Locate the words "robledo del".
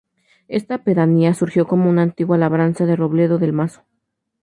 2.95-3.53